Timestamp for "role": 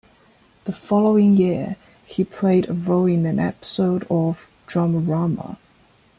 2.73-3.05